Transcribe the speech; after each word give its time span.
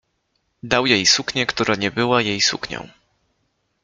Dał 0.63 0.85
jej 0.85 1.05
suknię, 1.05 1.45
która 1.45 1.75
nie 1.75 1.91
była 1.91 2.21
jej 2.21 2.41
suknią. 2.41 2.87